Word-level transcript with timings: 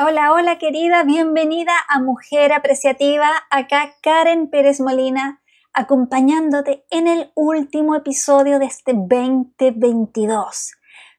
Hola, 0.00 0.32
hola 0.32 0.58
querida, 0.58 1.02
bienvenida 1.02 1.72
a 1.88 1.98
Mujer 1.98 2.52
Apreciativa. 2.52 3.28
Acá 3.50 3.96
Karen 4.00 4.48
Pérez 4.48 4.78
Molina, 4.78 5.42
acompañándote 5.72 6.86
en 6.90 7.08
el 7.08 7.32
último 7.34 7.96
episodio 7.96 8.60
de 8.60 8.66
este 8.66 8.92
2022 8.94 10.74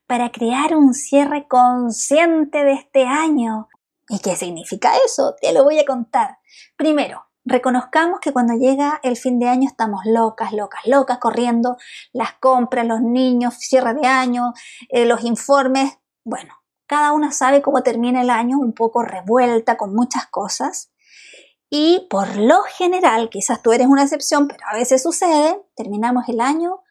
para 0.08 0.32
crear 0.32 0.78
un 0.78 0.94
cierre 0.94 1.46
consciente 1.50 2.64
de 2.64 2.72
este 2.72 3.06
año. 3.06 3.68
¿Y 4.08 4.20
qué 4.20 4.38
significa 4.38 4.94
eso? 5.06 5.36
Te 5.42 5.52
lo 5.52 5.66
voy 5.66 5.78
a 5.78 5.86
contar. 5.86 6.38
Primero, 6.78 7.26
reconozcamos 7.44 8.22
que 8.22 8.32
cuando 8.32 8.54
llega 8.54 9.02
el 9.04 9.18
fin 9.18 9.40
de 9.40 9.50
año 9.50 9.68
estamos 9.68 10.06
locas, 10.06 10.54
locas, 10.54 10.86
locas, 10.86 11.18
corriendo 11.18 11.76
las 12.14 12.32
compras, 12.40 12.88
los 12.88 13.02
niños, 13.02 13.56
cierre 13.56 13.94
de 13.96 14.08
año, 14.08 14.54
eh, 14.88 15.06
los 15.06 15.26
informes. 15.26 16.00
Bueno, 16.24 16.59
cada 16.90 17.12
una 17.12 17.32
sabe 17.32 17.62
cómo 17.62 17.84
termina 17.84 18.22
el 18.22 18.32
año 18.32 18.58
un 18.58 18.74
poco 18.74 19.04
revuelta 19.04 19.78
con 19.78 19.94
muchas 19.94 20.26
cosas. 20.26 20.92
Y 21.70 22.08
por 22.10 22.36
lo 22.36 22.64
general, 22.64 23.30
quizás 23.30 23.62
tú 23.62 23.72
eres 23.72 23.86
una 23.86 24.02
excepción, 24.02 24.48
pero 24.48 24.62
a 24.68 24.76
veces 24.76 25.04
sucede, 25.04 25.64
terminamos 25.76 26.28
el 26.28 26.42
año 26.42 26.82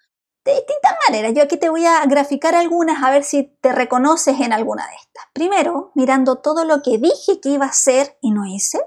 de 0.44 0.54
distintas 0.54 0.92
maneras. 1.08 1.32
Yo 1.34 1.42
aquí 1.42 1.56
te 1.56 1.68
voy 1.68 1.84
a 1.84 2.06
graficar 2.06 2.54
algunas 2.54 3.02
a 3.02 3.10
ver 3.10 3.24
si 3.24 3.58
te 3.60 3.72
reconoces 3.72 4.38
en 4.38 4.52
alguna 4.52 4.86
de 4.86 4.94
estas. 4.94 5.24
Primero, 5.32 5.90
mirando 5.96 6.36
todo 6.36 6.64
lo 6.64 6.80
que 6.80 6.98
dije 6.98 7.40
que 7.42 7.48
iba 7.48 7.66
a 7.66 7.70
hacer 7.70 8.16
y 8.22 8.30
no 8.30 8.46
hice 8.46 8.80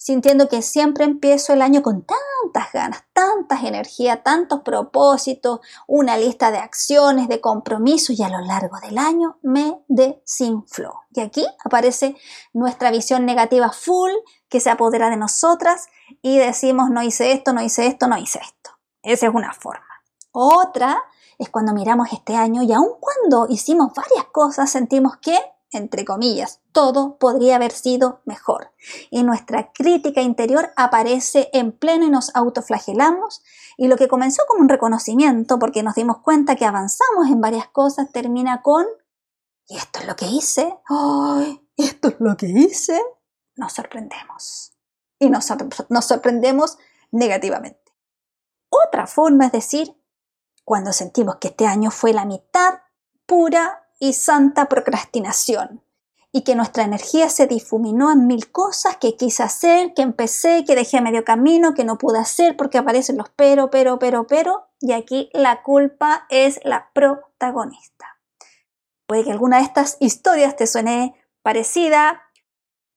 sintiendo 0.00 0.48
que 0.48 0.62
siempre 0.62 1.04
empiezo 1.04 1.52
el 1.52 1.60
año 1.60 1.82
con 1.82 2.06
tantas 2.06 2.72
ganas, 2.72 3.04
tantas 3.12 3.64
energías, 3.64 4.22
tantos 4.22 4.62
propósitos, 4.62 5.60
una 5.86 6.16
lista 6.16 6.50
de 6.50 6.56
acciones, 6.56 7.28
de 7.28 7.42
compromisos 7.42 8.18
y 8.18 8.22
a 8.22 8.30
lo 8.30 8.40
largo 8.40 8.78
del 8.80 8.96
año 8.96 9.36
me 9.42 9.84
desinfló. 9.88 11.02
Y 11.10 11.20
aquí 11.20 11.46
aparece 11.66 12.16
nuestra 12.54 12.90
visión 12.90 13.26
negativa 13.26 13.72
full 13.72 14.10
que 14.48 14.60
se 14.60 14.70
apodera 14.70 15.10
de 15.10 15.18
nosotras 15.18 15.88
y 16.22 16.38
decimos 16.38 16.88
no 16.88 17.02
hice 17.02 17.32
esto, 17.32 17.52
no 17.52 17.60
hice 17.60 17.86
esto, 17.86 18.06
no 18.08 18.16
hice 18.16 18.40
esto. 18.42 18.70
Esa 19.02 19.26
es 19.26 19.34
una 19.34 19.52
forma. 19.52 19.84
Otra 20.32 21.04
es 21.38 21.50
cuando 21.50 21.74
miramos 21.74 22.08
este 22.10 22.36
año 22.36 22.62
y 22.62 22.72
aun 22.72 22.94
cuando 22.98 23.52
hicimos 23.52 23.92
varias 23.94 24.24
cosas 24.32 24.70
sentimos 24.70 25.18
que 25.18 25.36
entre 25.72 26.04
comillas, 26.04 26.60
todo 26.72 27.18
podría 27.18 27.56
haber 27.56 27.72
sido 27.72 28.20
mejor. 28.24 28.72
Y 29.10 29.22
nuestra 29.22 29.72
crítica 29.72 30.20
interior 30.20 30.70
aparece 30.76 31.48
en 31.52 31.72
pleno 31.72 32.04
y 32.04 32.10
nos 32.10 32.34
autoflagelamos. 32.34 33.42
Y 33.76 33.88
lo 33.88 33.96
que 33.96 34.08
comenzó 34.08 34.42
como 34.48 34.62
un 34.62 34.68
reconocimiento, 34.68 35.58
porque 35.58 35.82
nos 35.82 35.94
dimos 35.94 36.18
cuenta 36.18 36.56
que 36.56 36.66
avanzamos 36.66 37.28
en 37.28 37.40
varias 37.40 37.68
cosas, 37.68 38.10
termina 38.12 38.62
con, 38.62 38.86
¿y 39.68 39.76
esto 39.76 40.00
es 40.00 40.06
lo 40.06 40.16
que 40.16 40.26
hice? 40.26 40.76
¿Esto 41.76 42.08
es 42.08 42.16
lo 42.18 42.36
que 42.36 42.46
hice? 42.46 43.00
Nos 43.56 43.72
sorprendemos. 43.72 44.72
Y 45.18 45.30
nos, 45.30 45.46
nos 45.88 46.04
sorprendemos 46.04 46.78
negativamente. 47.10 47.80
Otra 48.70 49.06
forma 49.06 49.46
es 49.46 49.52
decir, 49.52 49.96
cuando 50.64 50.92
sentimos 50.92 51.36
que 51.36 51.48
este 51.48 51.66
año 51.66 51.90
fue 51.90 52.12
la 52.12 52.24
mitad 52.24 52.80
pura 53.26 53.79
y 54.00 54.14
santa 54.14 54.66
procrastinación 54.66 55.82
y 56.32 56.42
que 56.42 56.54
nuestra 56.54 56.84
energía 56.84 57.28
se 57.28 57.46
difuminó 57.46 58.12
en 58.12 58.26
mil 58.26 58.50
cosas 58.50 58.96
que 58.96 59.16
quise 59.16 59.42
hacer, 59.42 59.94
que 59.94 60.02
empecé, 60.02 60.64
que 60.64 60.76
dejé 60.76 60.98
a 60.98 61.02
medio 61.02 61.24
camino, 61.24 61.74
que 61.74 61.84
no 61.84 61.98
pude 61.98 62.18
hacer 62.18 62.56
porque 62.56 62.78
aparecen 62.78 63.16
los 63.16 63.30
pero, 63.30 63.70
pero, 63.70 63.98
pero, 63.98 64.26
pero, 64.26 64.68
y 64.80 64.92
aquí 64.92 65.28
la 65.32 65.62
culpa 65.62 66.26
es 66.30 66.60
la 66.64 66.90
protagonista. 66.94 68.18
Puede 69.06 69.24
que 69.24 69.32
alguna 69.32 69.58
de 69.58 69.64
estas 69.64 69.96
historias 69.98 70.54
te 70.54 70.68
suene 70.68 71.14
parecida, 71.42 72.22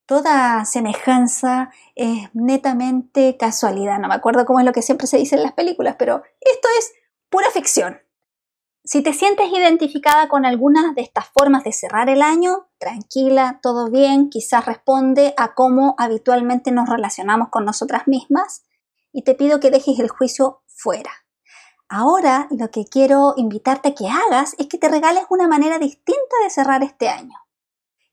toda 0.06 0.64
semejanza 0.64 1.70
es 1.96 2.28
netamente 2.34 3.36
casualidad, 3.36 3.98
no 3.98 4.08
me 4.08 4.14
acuerdo 4.14 4.44
cómo 4.44 4.60
es 4.60 4.66
lo 4.66 4.72
que 4.72 4.82
siempre 4.82 5.08
se 5.08 5.18
dice 5.18 5.34
en 5.34 5.42
las 5.42 5.54
películas, 5.54 5.96
pero 5.98 6.22
esto 6.40 6.68
es 6.78 6.92
pura 7.30 7.50
ficción. 7.50 8.03
Si 8.86 9.02
te 9.02 9.14
sientes 9.14 9.50
identificada 9.50 10.28
con 10.28 10.44
alguna 10.44 10.92
de 10.92 11.00
estas 11.00 11.26
formas 11.28 11.64
de 11.64 11.72
cerrar 11.72 12.10
el 12.10 12.20
año, 12.20 12.68
tranquila, 12.76 13.58
todo 13.62 13.90
bien, 13.90 14.28
quizás 14.28 14.66
responde 14.66 15.32
a 15.38 15.54
cómo 15.54 15.94
habitualmente 15.96 16.70
nos 16.70 16.90
relacionamos 16.90 17.48
con 17.48 17.64
nosotras 17.64 18.06
mismas 18.06 18.62
y 19.10 19.22
te 19.22 19.34
pido 19.34 19.58
que 19.58 19.70
dejes 19.70 19.98
el 20.00 20.10
juicio 20.10 20.60
fuera. 20.66 21.10
Ahora 21.88 22.46
lo 22.50 22.70
que 22.70 22.84
quiero 22.84 23.32
invitarte 23.38 23.88
a 23.88 23.94
que 23.94 24.06
hagas 24.06 24.54
es 24.58 24.66
que 24.66 24.76
te 24.76 24.88
regales 24.88 25.24
una 25.30 25.48
manera 25.48 25.78
distinta 25.78 26.36
de 26.42 26.50
cerrar 26.50 26.82
este 26.82 27.08
año 27.08 27.38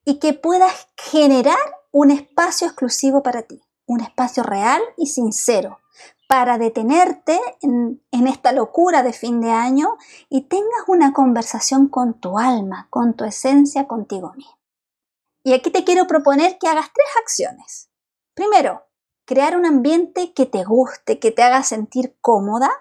y 0.06 0.20
que 0.20 0.32
puedas 0.32 0.88
generar 0.96 1.60
un 1.92 2.12
espacio 2.12 2.68
exclusivo 2.68 3.22
para 3.24 3.42
ti, 3.42 3.62
un 3.86 4.00
espacio 4.00 4.44
real 4.44 4.82
y 4.96 5.08
sincero, 5.08 5.80
para 6.32 6.58
detenerte 6.58 7.42
en, 7.60 8.00
esta 8.26 8.54
locura 8.54 9.04
de 9.04 9.12
fin 9.12 9.42
de 9.42 9.52
año 9.52 9.98
y 10.30 10.44
tengas 10.44 10.88
una 10.88 11.12
conversación 11.12 11.90
con 11.90 12.22
tu 12.22 12.40
alma, 12.40 12.88
con 12.90 13.16
tu 13.16 13.26
esencia, 13.26 13.86
contigo 13.86 14.32
mismo. 14.38 14.58
Y 15.44 15.52
aquí 15.52 15.72
te 15.72 15.84
quiero 15.84 16.08
proponer 16.08 16.58
que 16.58 16.70
hagas 16.70 16.86
tres 16.86 17.08
acciones. 17.22 17.90
Primero, 18.34 18.86
crear 19.26 19.58
un 19.58 19.66
ambiente 19.66 20.32
que 20.34 20.46
te 20.46 20.64
guste, 20.64 21.20
que 21.20 21.32
te 21.32 21.44
haga 21.44 21.64
sentir 21.64 22.18
cómoda 22.22 22.72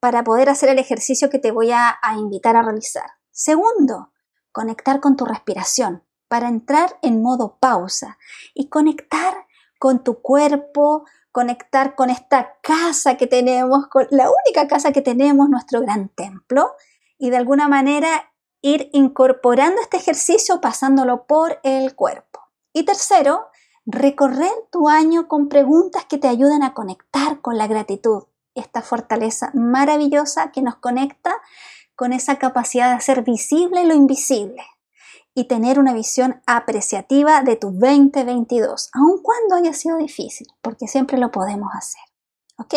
para 0.00 0.24
poder 0.24 0.48
hacer 0.48 0.70
el 0.70 0.78
ejercicio 0.78 1.28
que 1.28 1.38
te 1.38 1.50
voy 1.50 1.72
a, 1.72 1.98
invitar 2.16 2.56
a 2.56 2.62
realizar. 2.62 3.10
Segundo, 3.30 4.14
conectar 4.52 5.00
con 5.00 5.16
tu 5.16 5.26
respiración 5.26 6.02
para 6.28 6.48
entrar 6.48 6.98
en 7.02 7.20
modo 7.20 7.58
pausa 7.60 8.16
y 8.54 8.70
conectar 8.70 9.34
con 9.78 10.02
tu 10.02 10.22
cuerpo, 10.22 11.04
conectar 11.36 11.94
con 11.94 12.08
esta 12.08 12.56
casa 12.62 13.16
que 13.18 13.26
tenemos, 13.26 13.88
con 13.88 14.06
la 14.10 14.30
única 14.30 14.66
casa 14.68 14.90
que 14.92 15.02
tenemos, 15.02 15.50
nuestro 15.50 15.82
gran 15.82 16.08
templo, 16.08 16.72
y 17.18 17.28
de 17.28 17.36
alguna 17.36 17.68
manera 17.68 18.32
ir 18.62 18.88
incorporando 18.94 19.82
este 19.82 19.98
ejercicio 19.98 20.62
pasándolo 20.62 21.26
por 21.26 21.60
el 21.62 21.94
cuerpo. 21.94 22.40
Y 22.72 22.86
tercero, 22.86 23.48
recorrer 23.84 24.50
tu 24.72 24.88
año 24.88 25.28
con 25.28 25.50
preguntas 25.50 26.06
que 26.06 26.16
te 26.16 26.26
ayuden 26.26 26.62
a 26.62 26.72
conectar 26.72 27.42
con 27.42 27.58
la 27.58 27.66
gratitud, 27.66 28.22
esta 28.54 28.80
fortaleza 28.80 29.50
maravillosa 29.52 30.52
que 30.52 30.62
nos 30.62 30.76
conecta 30.76 31.36
con 31.96 32.14
esa 32.14 32.36
capacidad 32.36 32.88
de 32.88 32.96
hacer 32.96 33.24
visible 33.24 33.84
lo 33.84 33.92
invisible, 33.92 34.62
y 35.38 35.44
tener 35.44 35.78
una 35.78 35.92
visión 35.92 36.40
apreciativa 36.46 37.42
de 37.42 37.56
tu 37.56 37.70
2022, 37.70 38.88
aun 38.94 39.20
cuando 39.22 39.56
haya 39.56 39.74
sido 39.74 39.98
difícil, 39.98 40.46
porque 40.62 40.88
siempre 40.88 41.18
lo 41.18 41.30
podemos 41.30 41.68
hacer. 41.74 42.00
¿Ok? 42.56 42.74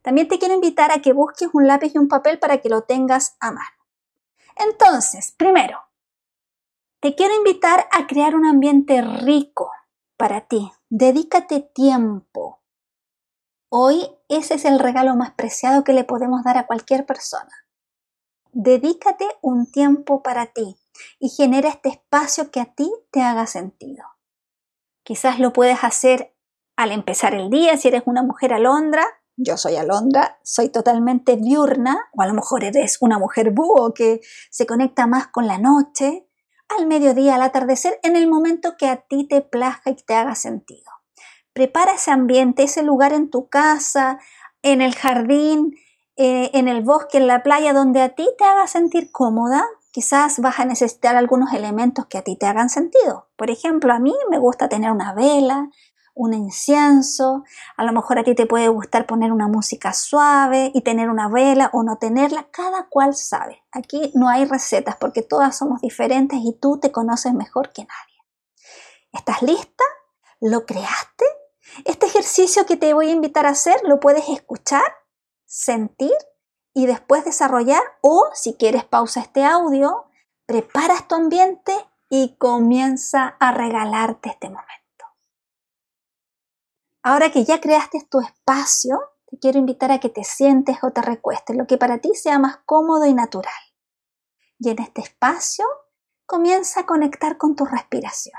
También 0.00 0.28
te 0.28 0.38
quiero 0.38 0.54
invitar 0.54 0.92
a 0.92 1.02
que 1.02 1.12
busques 1.12 1.48
un 1.52 1.66
lápiz 1.66 1.92
y 1.92 1.98
un 1.98 2.06
papel 2.06 2.38
para 2.38 2.58
que 2.58 2.68
lo 2.68 2.82
tengas 2.82 3.36
a 3.40 3.50
mano. 3.50 3.76
Entonces, 4.54 5.34
primero, 5.36 5.80
te 7.00 7.16
quiero 7.16 7.34
invitar 7.34 7.88
a 7.90 8.06
crear 8.06 8.36
un 8.36 8.46
ambiente 8.46 9.02
rico 9.02 9.72
para 10.16 10.42
ti. 10.42 10.70
Dedícate 10.90 11.58
tiempo. 11.60 12.62
Hoy 13.68 14.08
ese 14.28 14.54
es 14.54 14.64
el 14.64 14.78
regalo 14.78 15.16
más 15.16 15.32
preciado 15.32 15.82
que 15.82 15.92
le 15.92 16.04
podemos 16.04 16.44
dar 16.44 16.56
a 16.56 16.68
cualquier 16.68 17.04
persona. 17.04 17.50
Dedícate 18.52 19.26
un 19.42 19.70
tiempo 19.70 20.22
para 20.22 20.46
ti 20.46 20.76
y 21.18 21.28
genera 21.28 21.68
este 21.68 21.88
espacio 21.88 22.50
que 22.50 22.60
a 22.60 22.74
ti 22.74 22.92
te 23.10 23.22
haga 23.22 23.46
sentido. 23.46 24.04
Quizás 25.02 25.38
lo 25.38 25.52
puedes 25.52 25.84
hacer 25.84 26.34
al 26.76 26.92
empezar 26.92 27.34
el 27.34 27.50
día, 27.50 27.76
si 27.76 27.88
eres 27.88 28.02
una 28.06 28.22
mujer 28.22 28.52
alondra, 28.52 29.04
yo 29.40 29.56
soy 29.56 29.76
alondra, 29.76 30.40
soy 30.42 30.68
totalmente 30.68 31.36
diurna, 31.36 32.08
o 32.12 32.22
a 32.22 32.26
lo 32.26 32.34
mejor 32.34 32.64
eres 32.64 32.98
una 33.00 33.20
mujer 33.20 33.52
búho 33.52 33.94
que 33.94 34.20
se 34.50 34.66
conecta 34.66 35.06
más 35.06 35.28
con 35.28 35.46
la 35.46 35.58
noche, 35.58 36.26
al 36.76 36.86
mediodía, 36.86 37.36
al 37.36 37.42
atardecer, 37.42 38.00
en 38.02 38.16
el 38.16 38.26
momento 38.26 38.76
que 38.76 38.88
a 38.88 38.96
ti 38.96 39.28
te 39.28 39.40
plazca 39.40 39.90
y 39.90 39.94
te 39.94 40.14
haga 40.14 40.34
sentido. 40.34 40.90
Prepara 41.52 41.92
ese 41.92 42.10
ambiente, 42.10 42.64
ese 42.64 42.82
lugar 42.82 43.12
en 43.12 43.30
tu 43.30 43.48
casa, 43.48 44.18
en 44.62 44.82
el 44.82 44.96
jardín, 44.96 45.76
eh, 46.16 46.50
en 46.52 46.66
el 46.66 46.82
bosque, 46.82 47.18
en 47.18 47.28
la 47.28 47.44
playa, 47.44 47.72
donde 47.72 48.02
a 48.02 48.16
ti 48.16 48.28
te 48.38 48.44
haga 48.44 48.66
sentir 48.66 49.12
cómoda, 49.12 49.64
quizás 49.98 50.38
vas 50.38 50.60
a 50.60 50.64
necesitar 50.64 51.16
algunos 51.16 51.52
elementos 51.52 52.06
que 52.06 52.18
a 52.18 52.22
ti 52.22 52.36
te 52.36 52.46
hagan 52.46 52.68
sentido. 52.68 53.26
Por 53.34 53.50
ejemplo, 53.50 53.92
a 53.92 53.98
mí 53.98 54.14
me 54.30 54.38
gusta 54.38 54.68
tener 54.68 54.92
una 54.92 55.12
vela, 55.12 55.70
un 56.14 56.34
incienso, 56.34 57.42
a 57.76 57.82
lo 57.82 57.92
mejor 57.92 58.20
a 58.20 58.22
ti 58.22 58.36
te 58.36 58.46
puede 58.46 58.68
gustar 58.68 59.06
poner 59.06 59.32
una 59.32 59.48
música 59.48 59.92
suave 59.92 60.70
y 60.72 60.82
tener 60.82 61.10
una 61.10 61.28
vela 61.28 61.70
o 61.72 61.82
no 61.82 61.96
tenerla, 61.98 62.46
cada 62.52 62.86
cual 62.88 63.16
sabe. 63.16 63.64
Aquí 63.72 64.12
no 64.14 64.28
hay 64.28 64.44
recetas 64.44 64.94
porque 64.94 65.22
todas 65.22 65.58
somos 65.58 65.80
diferentes 65.80 66.38
y 66.44 66.56
tú 66.60 66.78
te 66.78 66.92
conoces 66.92 67.34
mejor 67.34 67.72
que 67.72 67.82
nadie. 67.82 68.22
¿Estás 69.10 69.42
lista? 69.42 69.82
¿Lo 70.40 70.64
creaste? 70.64 71.24
Este 71.84 72.06
ejercicio 72.06 72.66
que 72.66 72.76
te 72.76 72.94
voy 72.94 73.08
a 73.08 73.14
invitar 73.14 73.46
a 73.46 73.50
hacer 73.50 73.80
lo 73.82 73.98
puedes 73.98 74.28
escuchar, 74.28 74.94
sentir 75.44 76.14
y 76.74 76.86
después 76.86 77.24
desarrollar 77.24 77.82
o 78.02 78.28
si 78.34 78.54
quieres 78.54 78.84
pausa 78.84 79.20
este 79.20 79.44
audio, 79.44 80.06
preparas 80.46 81.08
tu 81.08 81.14
ambiente 81.14 81.72
y 82.08 82.36
comienza 82.36 83.36
a 83.40 83.52
regalarte 83.52 84.30
este 84.30 84.48
momento. 84.48 84.68
Ahora 87.02 87.30
que 87.30 87.44
ya 87.44 87.60
creaste 87.60 88.06
tu 88.08 88.20
espacio, 88.20 89.00
te 89.26 89.38
quiero 89.38 89.58
invitar 89.58 89.92
a 89.92 90.00
que 90.00 90.08
te 90.08 90.24
sientes 90.24 90.78
o 90.82 90.90
te 90.90 91.02
recuestes, 91.02 91.56
lo 91.56 91.66
que 91.66 91.78
para 91.78 91.98
ti 91.98 92.14
sea 92.14 92.38
más 92.38 92.58
cómodo 92.64 93.04
y 93.06 93.14
natural. 93.14 93.52
Y 94.58 94.70
en 94.70 94.80
este 94.80 95.02
espacio 95.02 95.66
comienza 96.26 96.80
a 96.80 96.86
conectar 96.86 97.38
con 97.38 97.56
tu 97.56 97.64
respiración. 97.64 98.38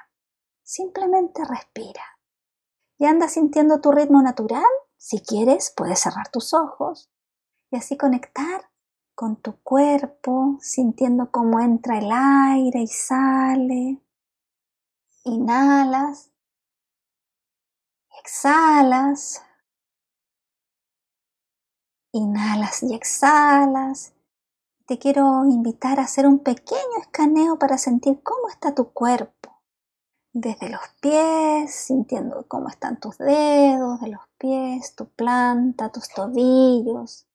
Simplemente 0.64 1.44
respira. 1.46 2.04
Y 2.98 3.06
anda 3.06 3.28
sintiendo 3.28 3.82
tu 3.82 3.92
ritmo 3.92 4.22
natural. 4.22 4.64
Si 4.98 5.22
quieres, 5.22 5.74
puedes 5.76 6.00
cerrar 6.00 6.30
tus 6.30 6.54
ojos 6.54 7.10
y 7.72 7.78
así 7.78 7.98
conectar 7.98 8.70
con 9.16 9.36
tu 9.36 9.62
cuerpo, 9.62 10.58
sintiendo 10.62 11.30
cómo 11.30 11.60
entra 11.60 12.00
el 12.00 12.10
aire 12.12 12.82
y 12.82 12.88
sale. 12.88 14.02
Inhalas, 15.26 16.32
exhalas, 18.20 19.44
inhalas 22.14 22.82
y 22.84 22.96
exhalas. 22.96 24.14
Te 24.88 24.98
quiero 24.98 25.46
invitar 25.46 26.00
a 26.00 26.04
hacer 26.04 26.26
un 26.26 26.40
pequeño 26.40 26.98
escaneo 27.02 27.60
para 27.60 27.78
sentir 27.78 28.24
cómo 28.24 28.48
está 28.50 28.74
tu 28.74 28.92
cuerpo. 28.94 29.62
Desde 30.32 30.70
los 30.70 30.82
pies, 31.02 31.76
sintiendo 31.76 32.46
cómo 32.48 32.70
están 32.70 33.00
tus 33.00 33.18
dedos 33.18 34.00
de 34.00 34.08
los 34.08 34.22
pies, 34.38 34.96
tu 34.96 35.10
planta, 35.10 35.92
tus 35.92 36.08
tobillos, 36.10 37.29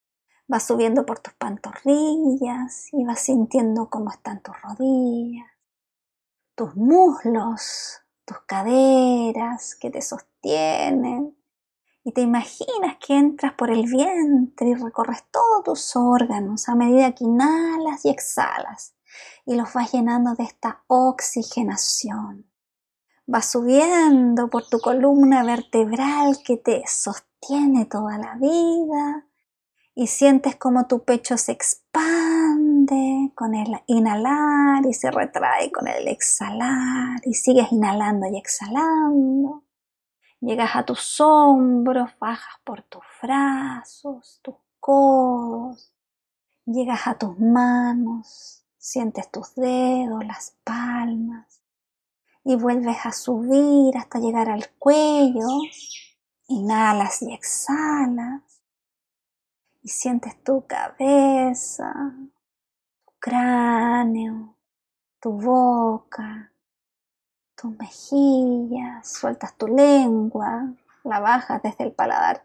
Vas 0.47 0.67
subiendo 0.67 1.07
por 1.07 1.21
tus 1.21 1.33
pantorrillas 1.35 2.93
y 2.93 3.05
vas 3.05 3.21
sintiendo 3.21 3.89
cómo 3.89 4.11
están 4.11 4.43
tus 4.43 4.55
rodillas, 4.61 5.51
tus 6.55 6.77
muslos, 6.77 8.03
tus 8.27 8.39
caderas 8.47 9.75
que 9.75 9.91
te 9.91 10.03
sostienen. 10.03 11.35
Y 12.07 12.13
te 12.13 12.21
imaginas 12.21 12.99
que 13.01 13.17
entras 13.17 13.55
por 13.55 13.71
el 13.71 13.87
vientre 13.87 14.69
y 14.69 14.75
recorres 14.75 15.25
todos 15.31 15.65
tus 15.65 15.97
órganos 15.97 16.69
a 16.69 16.75
medida 16.75 17.15
que 17.15 17.25
inhalas 17.25 18.05
y 18.05 18.11
exhalas 18.11 18.95
y 19.47 19.55
los 19.55 19.73
vas 19.73 19.93
llenando 19.93 20.35
de 20.35 20.45
esta 20.45 20.85
oxigenación. 20.87 22.51
Vas 23.27 23.51
subiendo 23.51 24.51
por 24.51 24.69
tu 24.69 24.81
columna 24.81 25.43
vertebral 25.45 26.37
que 26.45 26.59
te 26.59 26.83
sostiene 26.87 27.87
toda 27.87 28.19
la 28.19 28.35
vida 28.35 29.27
y 29.95 30.09
sientes 30.09 30.57
como 30.57 30.87
tu 30.87 31.05
pecho 31.05 31.37
se 31.37 31.53
expande 31.53 33.33
con 33.35 33.55
el 33.55 33.81
inhalar 33.87 34.85
y 34.87 34.93
se 34.93 35.11
retrae 35.11 35.71
con 35.71 35.87
el 35.87 36.09
exhalar 36.09 37.21
y 37.25 37.35
sigues 37.35 37.71
inhalando 37.71 38.27
y 38.27 38.37
exhalando. 38.37 39.63
Llegas 40.41 40.75
a 40.75 40.85
tus 40.85 41.21
hombros, 41.21 42.11
bajas 42.19 42.61
por 42.65 42.83
tus 42.83 43.05
brazos, 43.23 44.41
tus 44.43 44.57
codos, 44.81 45.93
llegas 46.67 47.07
a 47.07 47.15
tus 47.15 47.39
manos, 47.39 48.65
sientes 48.77 49.31
tus 49.31 49.55
dedos, 49.55 50.25
las 50.27 50.57
palmas 50.65 51.63
y 52.43 52.57
vuelves 52.57 52.99
a 53.05 53.13
subir 53.13 53.97
hasta 53.97 54.19
llegar 54.19 54.51
al 54.51 54.69
cuello. 54.79 55.47
Inhalas 56.47 57.23
y 57.23 57.33
exhalas 57.33 58.54
y 59.85 59.89
sientes 59.91 60.43
tu 60.43 60.67
cabeza, 60.67 61.93
tu 63.05 63.13
cráneo, 63.21 64.57
tu 65.21 65.33
boca, 65.33 66.51
tu 67.55 67.69
mejilla, 67.69 69.03
sueltas 69.05 69.55
tu 69.59 69.69
lengua, 69.69 70.73
la 71.05 71.21
bajas 71.21 71.63
desde 71.63 71.85
el 71.85 71.93
paladar 71.93 72.43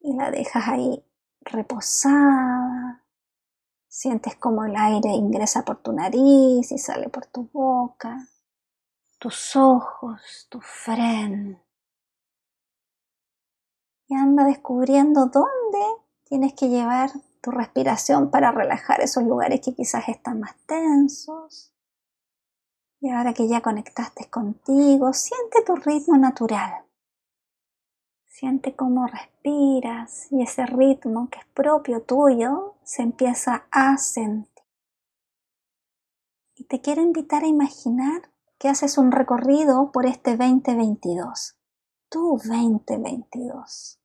y 0.00 0.14
la 0.14 0.30
dejas 0.30 0.68
ahí 0.68 1.02
reposada. 1.40 3.02
Sientes 3.88 4.36
como 4.36 4.66
el 4.66 4.76
aire 4.76 5.12
ingresa 5.12 5.64
por 5.64 5.78
tu 5.78 5.94
nariz 5.94 6.70
y 6.70 6.76
sale 6.76 7.08
por 7.08 7.24
tu 7.24 7.48
boca, 7.54 8.28
tus 9.18 9.56
ojos, 9.56 10.46
tu 10.50 10.60
frente. 10.60 11.64
Y 14.08 14.14
anda 14.14 14.44
descubriendo 14.44 15.24
dónde 15.24 16.03
Tienes 16.24 16.54
que 16.54 16.68
llevar 16.68 17.10
tu 17.42 17.50
respiración 17.50 18.30
para 18.30 18.50
relajar 18.50 19.02
esos 19.02 19.22
lugares 19.24 19.60
que 19.60 19.74
quizás 19.74 20.08
están 20.08 20.40
más 20.40 20.56
tensos. 20.66 21.72
Y 23.00 23.10
ahora 23.10 23.34
que 23.34 23.46
ya 23.46 23.60
conectaste 23.60 24.30
contigo, 24.30 25.12
siente 25.12 25.62
tu 25.66 25.76
ritmo 25.76 26.16
natural. 26.16 26.84
Siente 28.26 28.74
cómo 28.74 29.06
respiras 29.06 30.32
y 30.32 30.42
ese 30.42 30.64
ritmo 30.64 31.28
que 31.28 31.40
es 31.40 31.46
propio 31.54 32.00
tuyo 32.02 32.76
se 32.82 33.02
empieza 33.02 33.66
a 33.70 33.98
sentir. 33.98 34.64
Y 36.56 36.64
te 36.64 36.80
quiero 36.80 37.02
invitar 37.02 37.44
a 37.44 37.48
imaginar 37.48 38.30
que 38.58 38.68
haces 38.68 38.96
un 38.96 39.12
recorrido 39.12 39.92
por 39.92 40.06
este 40.06 40.36
2022. 40.38 41.58
Tu 42.08 42.38
2022 42.38 44.00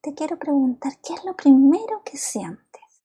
te 0.00 0.14
quiero 0.14 0.38
preguntar, 0.38 0.98
¿qué 1.02 1.14
es 1.14 1.24
lo 1.24 1.36
primero 1.36 2.02
que 2.04 2.16
sientes? 2.16 3.04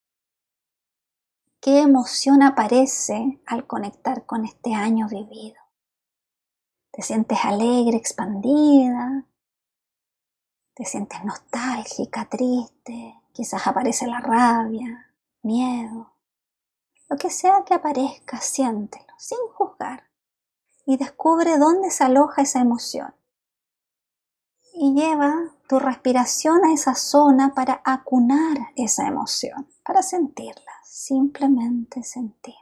¿Qué 1.59 1.81
emoción 1.81 2.41
aparece 2.41 3.41
al 3.45 3.67
conectar 3.67 4.25
con 4.25 4.45
este 4.45 4.73
año 4.73 5.07
vivido? 5.09 5.59
¿Te 6.91 7.01
sientes 7.01 7.39
alegre, 7.43 7.97
expandida? 7.97 9.25
¿Te 10.73 10.85
sientes 10.85 11.23
nostálgica, 11.25 12.29
triste? 12.29 13.15
Quizás 13.33 13.67
aparece 13.67 14.07
la 14.07 14.21
rabia, 14.21 15.11
miedo. 15.41 16.13
Lo 17.09 17.17
que 17.17 17.29
sea 17.29 17.63
que 17.65 17.73
aparezca, 17.73 18.39
siéntelo, 18.39 19.13
sin 19.17 19.39
juzgar. 19.53 20.09
Y 20.85 20.97
descubre 20.97 21.57
dónde 21.57 21.89
se 21.89 22.03
aloja 22.05 22.43
esa 22.43 22.61
emoción 22.61 23.13
y 24.77 24.93
lleva 24.93 25.55
tu 25.67 25.79
respiración 25.79 26.63
a 26.65 26.73
esa 26.73 26.95
zona 26.95 27.53
para 27.53 27.81
acunar 27.85 28.71
esa 28.75 29.07
emoción, 29.07 29.67
para 29.83 30.03
sentirla, 30.03 30.71
simplemente 30.83 32.03
sentir. 32.03 32.55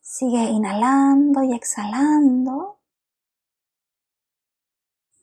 Sigue 0.00 0.44
inhalando 0.44 1.42
y 1.42 1.54
exhalando. 1.54 2.80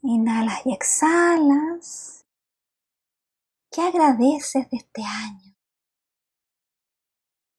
Inhalas 0.03 0.65
y 0.65 0.73
exhalas. 0.73 2.25
¿Qué 3.71 3.81
agradeces 3.81 4.69
de 4.69 4.77
este 4.77 5.03
año? 5.03 5.55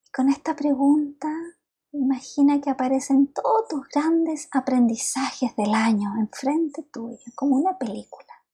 Y 0.04 0.10
con 0.12 0.28
esta 0.30 0.54
pregunta 0.54 1.28
Imagina 1.98 2.60
que 2.60 2.68
aparecen 2.68 3.32
todos 3.32 3.68
tus 3.68 3.88
grandes 3.88 4.48
aprendizajes 4.52 5.56
del 5.56 5.72
año 5.74 6.14
enfrente 6.18 6.82
tuyo, 6.82 7.24
como 7.34 7.56
una 7.56 7.78
película. 7.78 8.44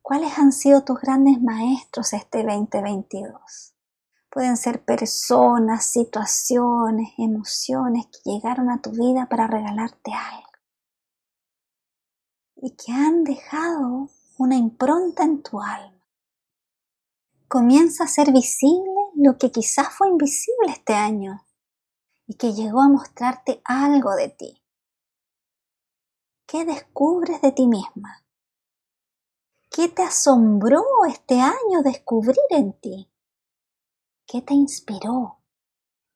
¿Cuáles 0.00 0.38
han 0.38 0.52
sido 0.52 0.82
tus 0.82 0.98
grandes 0.98 1.42
maestros 1.42 2.14
este 2.14 2.42
2022? 2.42 3.74
Pueden 4.30 4.56
ser 4.56 4.82
personas, 4.82 5.84
situaciones, 5.84 7.10
emociones 7.18 8.06
que 8.06 8.30
llegaron 8.30 8.70
a 8.70 8.80
tu 8.80 8.92
vida 8.92 9.26
para 9.28 9.46
regalarte 9.46 10.12
algo 10.12 10.48
y 12.56 12.74
que 12.76 12.92
han 12.92 13.24
dejado 13.24 14.08
una 14.38 14.56
impronta 14.56 15.22
en 15.22 15.42
tu 15.42 15.60
alma. 15.60 16.02
Comienza 17.46 18.04
a 18.04 18.08
ser 18.08 18.32
visible 18.32 18.90
lo 19.16 19.36
que 19.36 19.50
quizás 19.50 19.88
fue 19.90 20.08
invisible 20.08 20.72
este 20.72 20.94
año 20.94 21.44
y 22.28 22.34
que 22.34 22.52
llegó 22.52 22.82
a 22.82 22.88
mostrarte 22.88 23.60
algo 23.64 24.14
de 24.14 24.28
ti. 24.28 24.62
¿Qué 26.46 26.64
descubres 26.64 27.40
de 27.40 27.52
ti 27.52 27.66
misma? 27.66 28.24
¿Qué 29.70 29.88
te 29.88 30.02
asombró 30.02 30.82
este 31.08 31.40
año 31.40 31.82
descubrir 31.82 32.36
en 32.50 32.74
ti? 32.74 33.10
¿Qué 34.26 34.42
te 34.42 34.52
inspiró 34.54 35.38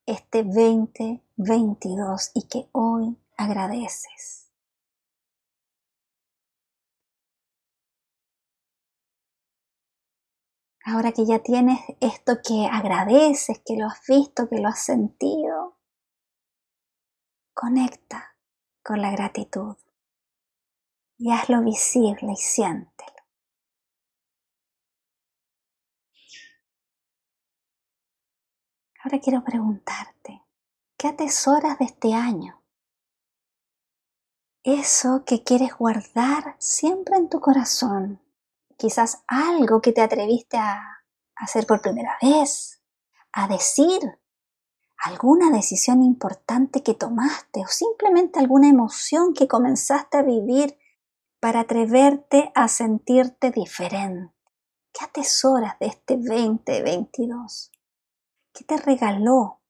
este 0.05 0.45
2022 0.45 2.31
y 2.35 2.47
que 2.47 2.69
hoy 2.73 3.19
agradeces? 3.39 4.51
Ahora 10.85 11.13
que 11.13 11.25
ya 11.25 11.39
tienes 11.39 11.79
esto 12.01 12.39
que 12.47 12.67
agradeces, 12.67 13.63
que 13.65 13.77
lo 13.77 13.87
has 13.87 14.05
visto, 14.07 14.49
que 14.49 14.59
lo 14.59 14.69
has 14.69 14.81
sentido, 14.81 15.72
Conecta 17.63 18.37
con 18.83 19.01
la 19.01 19.13
gratitud 19.13 19.77
y 21.17 21.31
hazlo 21.31 21.63
visible 21.63 22.33
y 22.33 22.37
siéntelo. 22.37 23.23
Ahora 29.05 29.21
quiero 29.21 29.45
preguntarte, 29.45 30.43
¿Qué 30.97 31.07
atesoras 31.07 31.79
de 31.79 31.85
este 31.85 32.15
año? 32.15 32.61
Eso 34.65 35.23
que 35.25 35.45
quieres 35.45 35.77
guardar 35.77 36.57
siempre 36.59 37.15
en 37.17 37.29
tu 37.29 37.39
corazón. 37.41 38.21
Quizás 38.77 39.23
algo 39.29 39.81
que 39.81 39.93
te 39.93 40.01
atreviste 40.01 40.57
a 40.57 41.05
hacer 41.37 41.65
por 41.69 41.81
primera 41.81 42.19
vez, 42.21 42.83
a 43.31 43.47
decir, 43.47 44.01
alguna 45.03 45.51
decisión 45.51 46.01
importante 46.05 46.85
que 46.85 46.95
tomaste 46.95 47.61
o 47.61 47.67
simplemente 47.67 48.39
alguna 48.39 48.69
emoción 48.69 49.35
que 49.35 49.49
comenzaste 49.49 50.19
a 50.19 50.23
vivir 50.23 50.79
para 51.41 51.61
atreverte 51.61 52.53
a 52.55 52.69
sentirte 52.69 53.51
diferente. 53.51 54.33
¿Qué 54.93 55.05
atesoras 55.05 55.77
de 55.81 55.87
este 55.87 56.17
2022? 56.17 57.73
¿Qué 58.53 58.65
te 58.65 58.77
regaló 58.77 59.61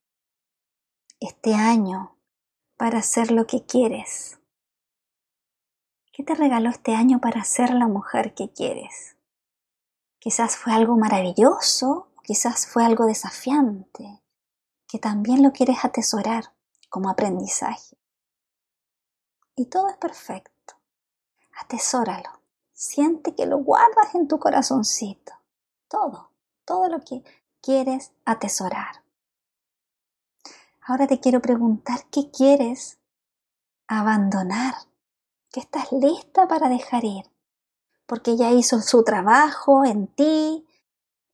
este 1.19 1.55
año 1.55 2.19
para 2.77 2.99
hacer 2.99 3.31
lo 3.31 3.47
que 3.47 3.65
quieres? 3.65 4.39
¿Qué 6.13 6.23
te 6.23 6.35
regaló 6.35 6.69
este 6.69 6.95
año 6.95 7.23
para 7.23 7.43
ser 7.45 7.73
la 7.73 7.87
mujer 7.87 8.35
que 8.35 8.53
quieres? 8.53 9.17
Quizás 10.19 10.57
fue 10.57 10.75
algo 10.75 10.99
maravilloso, 10.99 12.09
quizás 12.23 12.67
fue 12.67 12.85
algo 12.85 13.07
desafiante, 13.07 14.22
que 14.93 14.99
también 14.99 15.43
lo 15.43 15.53
quieres 15.53 15.87
atesorar 15.87 16.53
como 16.91 17.09
aprendizaje. 17.09 17.97
Y 19.57 19.65
todo 19.71 19.89
es 19.89 19.97
perfecto. 19.97 20.75
Atesóralo. 21.59 22.29
Siente 22.75 23.35
que 23.35 23.47
lo 23.47 23.57
guardas 23.57 24.15
en 24.15 24.29
tu 24.29 24.39
corazoncito. 24.39 25.33
Todo, 25.89 26.33
todo 26.67 26.91
lo 26.91 27.01
que 27.01 27.25
quieres 27.63 28.13
atesorar. 28.27 29.03
Ahora 30.83 31.07
te 31.07 31.21
quiero 31.21 31.41
preguntar 31.41 32.05
qué 32.11 32.31
quieres 32.31 32.99
abandonar, 33.87 34.75
qué 35.51 35.61
estás 35.61 35.91
lista 35.91 36.47
para 36.49 36.69
dejar 36.69 37.05
ir, 37.05 37.25
porque 38.05 38.37
ya 38.37 38.51
hizo 38.51 38.83
su 38.83 39.05
trabajo 39.05 39.87
en 39.87 40.07
ti, 40.09 40.67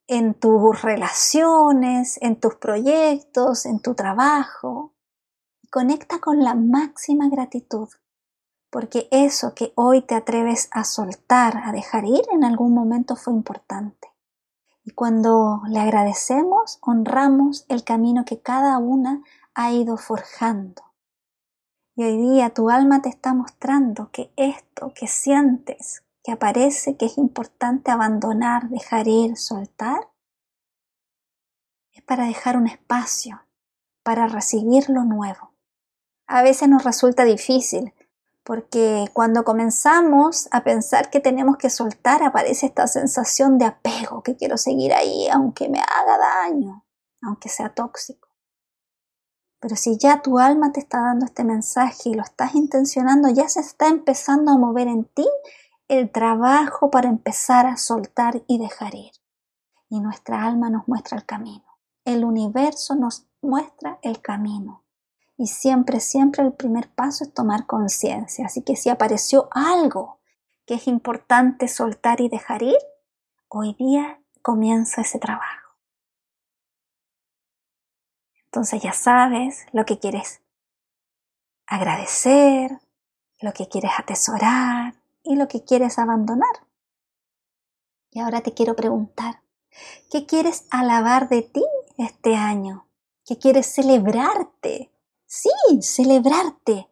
en 0.09 0.33
tus 0.35 0.83
relaciones, 0.83 2.19
en 2.23 2.41
tus 2.41 2.57
proyectos, 2.57 3.67
en 3.67 3.81
tu 3.81 3.95
trabajo. 3.95 4.95
Conecta 5.71 6.19
con 6.19 6.43
la 6.43 6.55
máxima 6.55 7.29
gratitud, 7.29 7.89
porque 8.71 9.07
eso 9.11 9.55
que 9.55 9.73
hoy 9.77 10.01
te 10.01 10.15
atreves 10.15 10.69
a 10.73 10.85
soltar, 10.85 11.59
a 11.63 11.73
dejar 11.73 12.07
ir, 12.07 12.23
en 12.33 12.43
algún 12.43 12.73
momento 12.73 13.17
fue 13.17 13.35
importante. 13.35 14.09
Y 14.83 14.93
cuando 14.93 15.61
le 15.69 15.79
agradecemos, 15.81 16.79
honramos 16.81 17.67
el 17.69 17.85
camino 17.85 18.25
que 18.25 18.41
cada 18.41 18.79
una 18.79 19.23
ha 19.55 19.71
ido 19.73 19.99
forjando. 19.99 20.83
Y 21.95 22.05
hoy 22.05 22.17
día 22.17 22.55
tu 22.55 22.71
alma 22.71 23.03
te 23.03 23.11
está 23.11 23.35
mostrando 23.35 24.11
que 24.11 24.33
esto 24.37 24.93
que 24.95 25.07
sientes, 25.07 26.03
que 26.29 26.33
aparece, 26.33 26.99
que 26.99 27.07
es 27.07 27.17
importante 27.17 27.91
abandonar, 27.91 28.69
dejar 28.69 29.09
ir, 29.09 29.39
soltar, 29.39 30.11
es 31.91 32.03
para 32.03 32.27
dejar 32.27 32.59
un 32.59 32.67
espacio, 32.67 33.47
para 34.03 34.27
recibir 34.27 34.91
lo 34.91 35.05
nuevo. 35.05 35.55
A 36.27 36.43
veces 36.43 36.69
nos 36.69 36.85
resulta 36.85 37.25
difícil 37.25 37.95
porque 38.45 39.07
cuando 39.15 39.43
comenzamos 39.43 40.51
a 40.51 40.65
pensar 40.65 41.09
que 41.09 41.21
tenemos 41.21 41.57
que 41.57 41.71
soltar 41.71 42.23
aparece 42.23 42.67
esta 42.67 42.87
sensación 42.89 43.57
de 43.57 43.65
apego, 43.65 44.23
que 44.23 44.37
quiero 44.37 44.59
seguir 44.59 44.93
ahí 44.93 45.29
aunque 45.29 45.71
me 45.71 45.81
haga 45.81 46.19
daño, 46.19 46.85
aunque 47.23 47.49
sea 47.49 47.71
tóxico. 47.71 48.29
Pero 49.61 49.77
si 49.77 49.97
ya 49.97 50.21
tu 50.21 50.39
alma 50.39 50.73
te 50.73 50.81
está 50.81 51.01
dando 51.01 51.25
este 51.25 51.43
mensaje 51.43 52.11
y 52.11 52.15
lo 52.15 52.23
estás 52.23 52.55
intencionando, 52.55 53.31
ya 53.31 53.49
se 53.49 53.61
está 53.61 53.89
empezando 53.89 54.53
a 54.53 54.59
mover 54.59 54.89
en 54.89 55.07
ti 55.07 55.27
el 55.89 56.11
trabajo 56.11 56.91
para 56.91 57.09
empezar 57.09 57.67
a 57.67 57.77
soltar 57.79 58.43
y 58.47 58.59
dejar 58.59 58.95
ir. 58.95 59.13
Y 59.89 60.01
nuestra 60.01 60.45
alma 60.45 60.69
nos 60.69 60.87
muestra 60.87 61.17
el 61.17 61.25
camino. 61.25 61.65
El 62.05 62.25
universo 62.25 62.95
nos 62.95 63.27
muestra 63.41 63.99
el 64.03 64.21
camino. 64.21 64.85
Y 65.39 65.47
siempre, 65.47 66.01
siempre 66.01 66.45
el 66.45 66.53
primer 66.53 66.91
paso 66.91 67.25
es 67.25 67.33
tomar 67.33 67.67
conciencia. 67.67 68.47
Así 68.47 68.63
que 68.63 68.77
si 68.77 68.91
apareció 68.91 69.49
algo 69.53 70.21
que 70.67 70.75
es 70.75 70.87
importante 70.87 71.69
soltar 71.69 72.21
y 72.21 72.29
dejar 72.29 72.63
ir, 72.63 72.79
hoy 73.49 73.75
día 73.75 74.21
comienza 74.43 75.01
ese 75.01 75.19
trabajo. 75.19 75.77
Entonces 78.45 78.83
ya 78.83 78.93
sabes 78.93 79.67
lo 79.73 79.87
que 79.87 79.99
quieres 79.99 80.43
agradecer, 81.67 82.79
lo 83.41 83.53
que 83.53 83.69
quieres 83.69 83.93
atesorar 83.99 84.95
y 85.29 85.37
lo 85.37 85.47
que 85.47 85.63
quieres 85.63 85.99
abandonar. 85.99 86.67
Y 88.11 88.21
ahora 88.21 88.41
te 88.41 88.55
quiero 88.55 88.75
preguntar, 88.75 89.43
¿qué 90.11 90.27
quieres 90.27 90.65
alabar 90.71 91.29
de 91.29 91.43
ti 91.43 91.65
este 91.99 92.35
año? 92.35 92.89
¿Qué 93.25 93.37
quieres 93.39 93.67
celebrarte? 93.67 94.91
Sí, 95.27 95.51
celebrarte. 95.83 96.89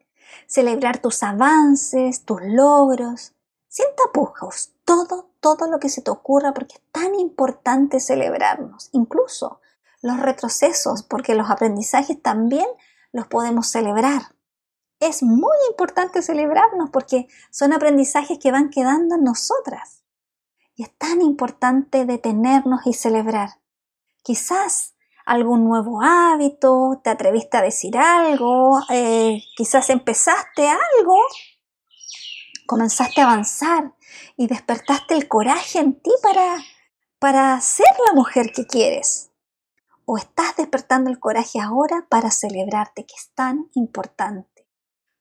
Celebrar 0.47 0.99
tus 1.01 1.23
avances, 1.23 2.25
tus 2.25 2.41
logros, 2.43 3.33
sin 3.69 3.87
tapujos, 3.97 4.73
todo, 4.85 5.31
todo 5.41 5.67
lo 5.69 5.79
que 5.79 5.89
se 5.89 6.03
te 6.03 6.11
ocurra, 6.11 6.53
porque 6.53 6.75
es 6.75 6.83
tan 6.93 7.15
importante 7.15 8.01
celebrarnos, 8.01 8.91
incluso 8.93 9.61
los 10.03 10.21
retrocesos, 10.21 11.03
porque 11.03 11.35
los 11.35 11.51
aprendizajes 11.51 12.21
también 12.21 12.67
los 13.13 13.27
podemos 13.29 13.67
celebrar. 13.69 14.36
Es 14.99 15.23
muy 15.23 15.57
importante 15.71 16.23
celebrarnos 16.23 16.91
porque 16.91 17.27
son 17.51 17.73
aprendizajes 17.73 18.39
que 18.39 18.53
van 18.53 18.71
quedando 18.71 19.17
en 19.17 19.25
nosotras. 19.25 20.03
Y 20.75 20.85
es 20.85 20.97
tan 20.97 21.23
importante 21.23 22.05
detenernos 22.05 22.87
y 22.87 22.93
celebrar. 22.93 23.61
Quizás 24.23 24.95
algún 25.27 25.65
nuevo 25.65 26.01
hábito, 26.03 27.01
te 27.03 27.11
atreviste 27.11 27.57
a 27.57 27.63
decir 27.63 27.99
algo, 27.99 28.81
eh, 28.91 29.43
quizás 29.57 29.91
empezaste 29.91 30.69
algo, 30.69 31.17
comenzaste 32.67 33.21
a 33.21 33.25
avanzar 33.25 33.93
y 34.37 34.47
despertaste 34.47 35.15
el 35.15 35.29
coraje 35.29 35.81
en 35.81 36.01
ti 36.01 36.13
para, 36.23 36.59
para 37.19 37.61
ser 37.61 37.89
la 38.07 38.15
mujer 38.15 38.53
que 38.53 38.67
quieres. 38.67 39.31
O 40.05 40.17
estás 40.17 40.57
despertando 40.57 41.11
el 41.11 41.19
coraje 41.19 41.61
ahora 41.61 42.07
para 42.09 42.31
celebrarte, 42.31 43.05
que 43.05 43.15
es 43.17 43.33
tan 43.35 43.69
importante. 43.75 44.56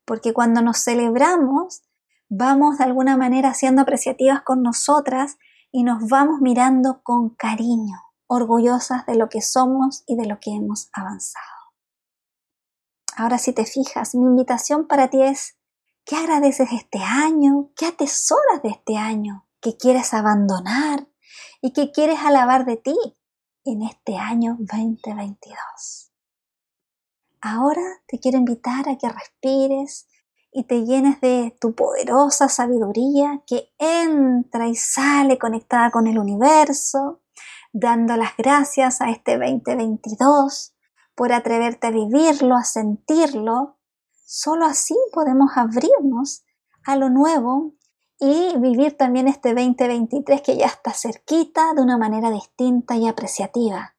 Porque 0.06 0.34
cuando 0.34 0.62
nos 0.62 0.78
celebramos, 0.78 1.82
vamos 2.30 2.78
de 2.78 2.84
alguna 2.84 3.18
manera 3.18 3.54
siendo 3.54 3.82
apreciativas 3.82 4.42
con 4.44 4.62
nosotras 4.62 5.38
y 5.72 5.84
nos 5.84 6.08
vamos 6.08 6.40
mirando 6.42 7.02
con 7.04 7.30
cariño 7.32 8.06
orgullosas 8.28 9.06
de 9.06 9.16
lo 9.16 9.30
que 9.30 9.42
somos 9.42 10.04
y 10.08 10.16
de 10.16 10.26
lo 10.26 10.40
que 10.40 10.52
hemos 10.52 10.90
avanzado. 10.94 11.46
Ahora 13.16 13.38
si 13.38 13.54
te 13.54 13.66
fijas, 13.66 14.16
mi 14.16 14.24
invitación 14.26 14.88
para 14.88 15.10
ti 15.10 15.22
es, 15.22 15.58
¿qué 16.06 16.18
agradeces 16.18 16.72
este 16.74 17.00
año? 17.00 17.72
¿Qué 17.76 17.86
atesoras 17.86 18.62
de 18.62 18.70
este 18.70 18.98
año? 18.98 19.48
¿Qué 19.62 19.78
quieres 19.78 20.14
abandonar? 20.14 21.08
¿Y 21.62 21.72
qué 21.72 21.92
quieres 21.92 22.20
alabar 22.20 22.66
de 22.66 22.78
ti 22.78 22.96
en 23.64 23.84
este 23.84 24.18
año 24.18 24.58
2022? 24.60 26.05
Ahora 27.48 28.02
te 28.08 28.18
quiero 28.18 28.40
invitar 28.40 28.90
a 28.90 28.98
que 28.98 29.08
respires 29.08 30.08
y 30.52 30.64
te 30.64 30.84
llenes 30.84 31.22
de 31.22 31.56
tu 31.62 31.76
poderosa 31.76 32.50
sabiduría 32.50 33.44
que 33.46 33.70
entra 33.78 34.68
y 34.68 34.74
sale 34.74 35.38
conectada 35.38 35.92
con 35.92 36.08
el 36.08 36.18
universo, 36.18 37.22
dando 37.72 38.18
las 38.18 38.36
gracias 38.36 39.00
a 39.00 39.12
este 39.12 39.38
2022 39.38 40.76
por 41.14 41.34
atreverte 41.34 41.86
a 41.86 41.92
vivirlo, 41.92 42.56
a 42.56 42.64
sentirlo. 42.64 43.78
Solo 44.26 44.66
así 44.66 44.96
podemos 45.14 45.52
abrirnos 45.56 46.44
a 46.84 46.96
lo 46.96 47.12
nuevo 47.12 47.76
y 48.20 48.58
vivir 48.58 48.98
también 48.98 49.28
este 49.28 49.54
2023 49.54 50.42
que 50.42 50.58
ya 50.58 50.66
está 50.66 50.94
cerquita 50.94 51.76
de 51.76 51.84
una 51.84 52.00
manera 52.00 52.32
distinta 52.32 52.96
y 52.96 53.08
apreciativa, 53.08 53.95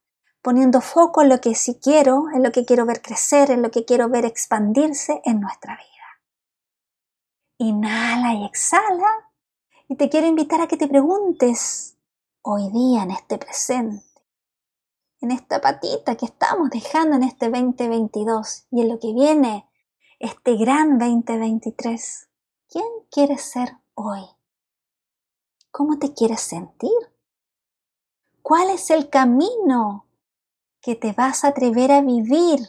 poniendo 0.47 0.81
foco 0.81 1.23
en 1.23 1.29
lo 1.29 1.41
que 1.41 1.57
sí 1.57 1.81
quiero, 1.83 2.27
en 2.33 2.45
lo 2.45 2.53
que 2.53 2.65
quiero 2.65 2.87
ver 2.87 3.03
crecer, 3.03 3.51
en 3.51 3.63
lo 3.63 3.73
que 3.73 3.85
quiero 3.85 4.09
ver 4.09 4.25
expandirse 4.25 5.21
en 5.25 5.41
nuestra 5.41 5.75
vida. 5.75 6.23
Inhala 7.59 8.33
y 8.33 8.45
exhala 8.45 9.33
y 9.89 9.97
te 9.97 10.09
quiero 10.09 10.29
invitar 10.29 10.61
a 10.61 10.69
que 10.69 10.77
te 10.77 10.87
preguntes, 10.87 11.97
hoy 12.43 12.71
día, 12.71 13.03
en 13.03 13.11
este 13.11 13.39
presente, 13.39 14.07
en 15.21 15.33
esta 15.33 15.61
patita 15.61 16.15
que 16.15 16.27
estamos 16.27 16.71
dejando 16.71 17.17
en 17.17 17.25
este 17.25 17.51
2022 17.51 18.69
y 18.71 18.83
en 18.83 18.89
lo 18.89 19.01
que 19.01 19.13
viene, 19.13 19.69
este 20.21 20.55
gran 20.55 21.01
2023. 21.01 22.29
¿Quién 22.69 22.87
quieres 23.11 23.43
ser 23.43 23.79
hoy? 23.95 24.23
¿Cómo 25.73 25.99
te 25.99 26.15
quieres 26.15 26.41
sentir? 26.41 26.93
¿Cuál 28.43 28.71
es 28.71 28.91
el 28.91 29.11
camino 29.11 30.06
que 30.87 30.95
te 30.95 31.11
vas 31.11 31.43
a 31.43 31.49
atrever 31.49 31.91
a 31.91 32.01
vivir 32.01 32.61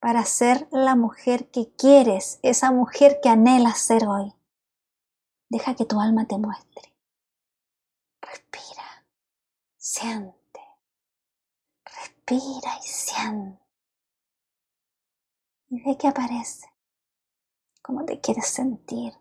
para 0.00 0.22
ser 0.26 0.68
la 0.70 0.94
mujer 0.94 1.50
que 1.50 1.72
quieres, 1.76 2.38
esa 2.42 2.70
mujer 2.72 3.20
que 3.22 3.30
anhelas 3.30 3.78
ser 3.78 4.06
hoy. 4.06 4.34
Deja 5.48 5.74
que 5.74 5.86
tu 5.86 5.98
alma 5.98 6.26
te 6.26 6.36
muestre. 6.36 6.94
Respira, 8.20 8.84
siente, 9.78 10.60
respira 11.86 12.70
y 12.84 12.86
siente. 12.86 13.62
Y 15.70 15.82
ve 15.82 15.96
que 15.96 16.08
aparece, 16.08 16.66
cómo 17.80 18.04
te 18.04 18.20
quieres 18.20 18.48
sentir. 18.48 19.14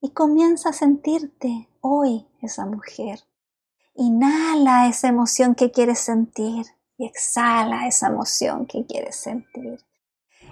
Y 0.00 0.10
comienza 0.10 0.68
a 0.68 0.72
sentirte 0.72 1.68
hoy 1.80 2.24
esa 2.40 2.66
mujer. 2.66 3.18
Inhala 3.94 4.86
esa 4.86 5.08
emoción 5.08 5.56
que 5.56 5.72
quieres 5.72 5.98
sentir 5.98 6.77
y 6.98 7.06
exhala 7.06 7.86
esa 7.86 8.08
emoción 8.08 8.66
que 8.66 8.84
quieres 8.84 9.16
sentir. 9.16 9.82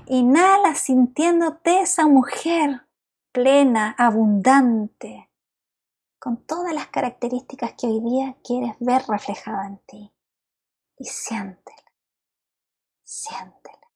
Inhala 0.06 0.74
sintiéndote 0.76 1.80
esa 1.80 2.06
mujer 2.06 2.86
plena, 3.32 3.94
abundante, 3.98 5.28
con 6.18 6.38
todas 6.46 6.72
las 6.72 6.86
características 6.86 7.74
que 7.74 7.88
hoy 7.88 8.00
día 8.00 8.36
quieres 8.42 8.74
ver 8.80 9.02
reflejada 9.08 9.66
en 9.66 9.78
ti. 9.86 10.12
Y 10.98 11.04
siéntela, 11.04 11.92
siéntela. 13.02 13.90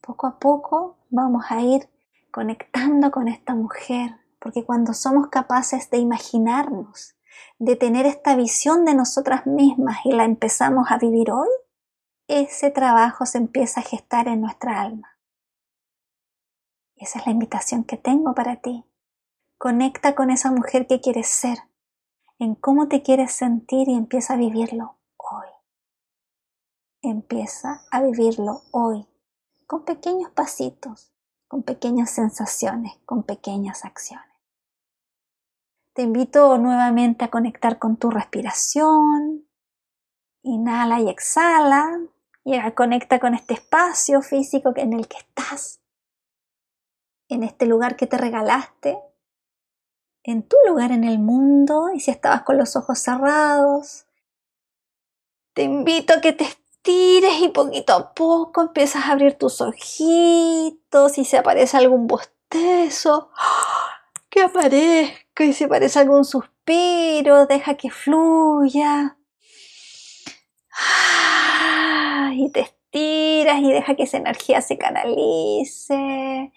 Poco 0.00 0.26
a 0.26 0.38
poco 0.38 0.98
vamos 1.08 1.44
a 1.48 1.62
ir 1.62 1.88
conectando 2.30 3.12
con 3.12 3.28
esta 3.28 3.54
mujer, 3.54 4.18
porque 4.40 4.64
cuando 4.64 4.92
somos 4.92 5.28
capaces 5.28 5.88
de 5.90 5.98
imaginarnos, 5.98 7.14
de 7.58 7.76
tener 7.76 8.06
esta 8.06 8.36
visión 8.36 8.84
de 8.84 8.94
nosotras 8.94 9.46
mismas 9.46 9.98
y 10.04 10.12
la 10.12 10.24
empezamos 10.24 10.90
a 10.90 10.98
vivir 10.98 11.30
hoy, 11.30 11.48
ese 12.28 12.70
trabajo 12.70 13.26
se 13.26 13.38
empieza 13.38 13.80
a 13.80 13.84
gestar 13.84 14.28
en 14.28 14.40
nuestra 14.40 14.80
alma. 14.80 15.18
Y 16.96 17.04
esa 17.04 17.18
es 17.18 17.26
la 17.26 17.32
invitación 17.32 17.84
que 17.84 17.96
tengo 17.96 18.34
para 18.34 18.56
ti. 18.56 18.84
Conecta 19.58 20.14
con 20.14 20.30
esa 20.30 20.50
mujer 20.50 20.86
que 20.86 21.00
quieres 21.00 21.28
ser, 21.28 21.58
en 22.38 22.54
cómo 22.54 22.88
te 22.88 23.02
quieres 23.02 23.32
sentir 23.32 23.88
y 23.88 23.94
empieza 23.94 24.34
a 24.34 24.36
vivirlo 24.36 24.98
hoy. 25.16 25.48
Empieza 27.02 27.84
a 27.90 28.02
vivirlo 28.02 28.62
hoy, 28.72 29.06
con 29.66 29.84
pequeños 29.84 30.30
pasitos, 30.30 31.12
con 31.46 31.62
pequeñas 31.62 32.10
sensaciones, 32.10 32.94
con 33.04 33.22
pequeñas 33.24 33.84
acciones. 33.84 34.31
Te 35.94 36.00
invito 36.00 36.56
nuevamente 36.56 37.24
a 37.24 37.30
conectar 37.30 37.78
con 37.78 37.98
tu 37.98 38.10
respiración. 38.10 39.46
Inhala 40.42 41.00
y 41.00 41.10
exhala. 41.10 42.00
Y 42.44 42.58
conecta 42.72 43.20
con 43.20 43.34
este 43.34 43.54
espacio 43.54 44.22
físico 44.22 44.72
en 44.74 44.94
el 44.94 45.06
que 45.06 45.18
estás. 45.18 45.80
En 47.28 47.42
este 47.42 47.66
lugar 47.66 47.96
que 47.96 48.06
te 48.06 48.16
regalaste. 48.16 48.98
En 50.24 50.42
tu 50.48 50.56
lugar 50.66 50.92
en 50.92 51.04
el 51.04 51.18
mundo. 51.18 51.90
Y 51.94 52.00
si 52.00 52.10
estabas 52.10 52.42
con 52.42 52.56
los 52.56 52.74
ojos 52.74 52.98
cerrados. 52.98 54.06
Te 55.52 55.62
invito 55.62 56.14
a 56.14 56.20
que 56.22 56.32
te 56.32 56.44
estires 56.44 57.38
y 57.42 57.50
poquito 57.50 57.92
a 57.92 58.14
poco 58.14 58.62
empiezas 58.62 59.04
a 59.04 59.12
abrir 59.12 59.34
tus 59.34 59.60
ojitos. 59.60 61.18
Y 61.18 61.26
si 61.26 61.36
aparece 61.36 61.76
algún 61.76 62.06
bostezo. 62.06 63.30
¡ah! 63.36 63.81
Que 64.32 64.40
aparezca 64.40 65.44
y 65.44 65.52
si 65.52 65.66
parece 65.66 65.98
algún 65.98 66.24
suspiro, 66.24 67.46
deja 67.46 67.76
que 67.76 67.90
fluya. 67.90 69.18
Y 72.34 72.50
te 72.50 72.60
estiras 72.60 73.60
y 73.60 73.70
deja 73.70 73.94
que 73.94 74.04
esa 74.04 74.16
energía 74.16 74.62
se 74.62 74.78
canalice. 74.78 76.50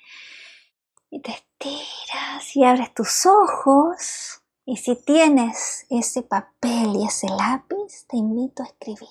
Y 1.10 1.20
te 1.20 1.32
estiras 1.32 2.56
y 2.56 2.64
abres 2.64 2.94
tus 2.94 3.26
ojos. 3.26 4.42
Y 4.66 4.78
si 4.78 4.96
tienes 4.96 5.86
ese 5.90 6.22
papel 6.22 6.96
y 6.96 7.06
ese 7.06 7.28
lápiz, 7.28 8.08
te 8.08 8.16
invito 8.16 8.64
a 8.64 8.68
escribir. 8.68 9.10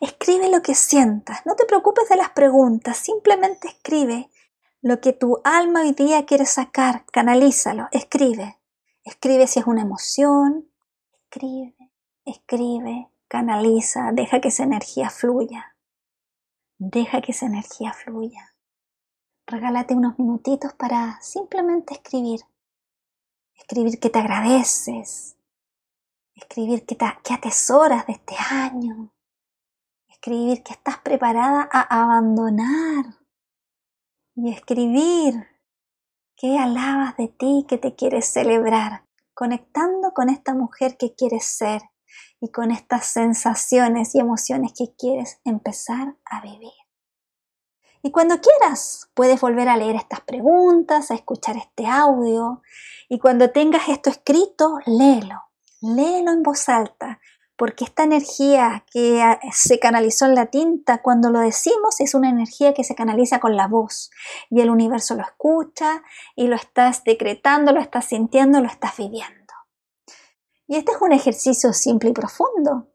Escribe 0.00 0.48
lo 0.48 0.62
que 0.62 0.76
sientas, 0.76 1.44
no 1.44 1.56
te 1.56 1.66
preocupes 1.66 2.08
de 2.08 2.16
las 2.16 2.30
preguntas, 2.30 2.96
simplemente 2.96 3.68
escribe 3.68 4.30
lo 4.80 5.00
que 5.00 5.12
tu 5.12 5.40
alma 5.44 5.80
hoy 5.80 5.92
día 5.92 6.24
quiere 6.24 6.46
sacar, 6.46 7.04
canalízalo, 7.06 7.88
escribe. 7.90 8.58
Escribe 9.02 9.46
si 9.46 9.58
es 9.58 9.66
una 9.66 9.82
emoción, 9.82 10.70
escribe, 11.12 11.90
escribe, 12.24 13.08
canaliza, 13.26 14.10
deja 14.12 14.40
que 14.40 14.48
esa 14.48 14.64
energía 14.64 15.10
fluya. 15.10 15.76
Deja 16.78 17.20
que 17.20 17.32
esa 17.32 17.46
energía 17.46 17.92
fluya. 17.92 18.54
Regálate 19.46 19.94
unos 19.94 20.18
minutitos 20.18 20.74
para 20.74 21.18
simplemente 21.22 21.94
escribir. 21.94 22.40
Escribir 23.56 23.98
que 23.98 24.10
te 24.10 24.18
agradeces. 24.18 25.36
Escribir 26.34 26.86
que, 26.86 26.94
te, 26.94 27.06
que 27.24 27.34
atesoras 27.34 28.06
de 28.06 28.12
este 28.12 28.36
año. 28.50 29.10
Escribir 30.06 30.62
que 30.62 30.72
estás 30.72 30.98
preparada 30.98 31.68
a 31.72 32.02
abandonar 32.04 33.18
y 34.40 34.52
escribir 34.52 35.48
qué 36.36 36.58
alabas 36.58 37.16
de 37.16 37.26
ti 37.26 37.66
que 37.68 37.76
te 37.76 37.96
quieres 37.96 38.26
celebrar, 38.26 39.02
conectando 39.34 40.12
con 40.14 40.28
esta 40.28 40.54
mujer 40.54 40.96
que 40.96 41.12
quieres 41.16 41.44
ser 41.44 41.82
y 42.40 42.52
con 42.52 42.70
estas 42.70 43.06
sensaciones 43.06 44.14
y 44.14 44.20
emociones 44.20 44.72
que 44.78 44.94
quieres 44.96 45.40
empezar 45.44 46.14
a 46.24 46.40
vivir. 46.40 46.70
Y 48.00 48.12
cuando 48.12 48.36
quieras, 48.40 49.10
puedes 49.14 49.40
volver 49.40 49.68
a 49.68 49.76
leer 49.76 49.96
estas 49.96 50.20
preguntas, 50.20 51.10
a 51.10 51.14
escuchar 51.14 51.56
este 51.56 51.88
audio 51.88 52.62
y 53.08 53.18
cuando 53.18 53.50
tengas 53.50 53.88
esto 53.88 54.08
escrito, 54.08 54.78
léelo, 54.86 55.42
léelo 55.80 56.30
en 56.30 56.44
voz 56.44 56.68
alta, 56.68 57.18
porque 57.58 57.84
esta 57.84 58.04
energía 58.04 58.84
que 58.92 59.20
ah, 59.20 59.40
se 59.52 59.80
canalizó 59.80 60.26
en 60.26 60.36
la 60.36 60.46
tinta, 60.46 61.02
cuando 61.02 61.30
lo 61.30 61.40
decimos, 61.40 61.98
es 61.98 62.14
una 62.14 62.30
energía 62.30 62.72
que 62.72 62.84
se 62.84 62.94
canaliza 62.94 63.40
con 63.40 63.56
la 63.56 63.66
voz 63.66 64.12
y 64.48 64.60
el 64.60 64.70
universo 64.70 65.16
lo 65.16 65.22
escucha 65.22 66.04
y 66.36 66.46
lo 66.46 66.54
estás 66.54 67.02
decretando, 67.02 67.72
lo 67.72 67.80
estás 67.80 68.06
sintiendo, 68.06 68.60
lo 68.60 68.68
estás 68.68 68.96
viviendo. 68.96 69.34
Y 70.68 70.76
este 70.76 70.92
es 70.92 70.98
un 71.00 71.12
ejercicio 71.12 71.72
simple 71.72 72.10
y 72.10 72.12
profundo. 72.12 72.92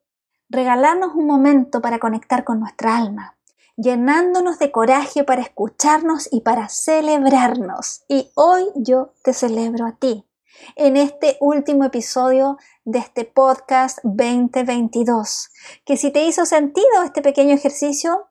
Regalarnos 0.47 1.13
un 1.13 1.27
momento 1.27 1.81
para 1.81 1.99
conectar 1.99 2.45
con 2.45 2.61
nuestra 2.61 2.95
alma, 2.95 3.37
llenándonos 3.75 4.59
de 4.59 4.71
coraje 4.71 5.25
para 5.25 5.41
escucharnos 5.41 6.29
y 6.31 6.39
para 6.39 6.69
celebrarnos. 6.69 8.05
Y 8.07 8.31
hoy 8.35 8.63
yo 8.75 9.11
te 9.23 9.33
celebro 9.33 9.85
a 9.85 9.97
ti 9.97 10.25
en 10.75 10.97
este 10.97 11.37
último 11.39 11.85
episodio 11.85 12.57
de 12.85 12.99
este 12.99 13.25
podcast 13.25 13.99
2022. 14.03 15.49
Que 15.85 15.97
si 15.97 16.11
te 16.11 16.23
hizo 16.23 16.45
sentido 16.45 17.03
este 17.03 17.21
pequeño 17.21 17.53
ejercicio, 17.53 18.27